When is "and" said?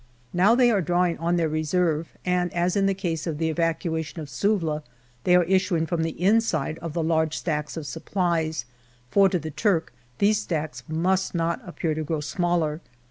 2.25-2.51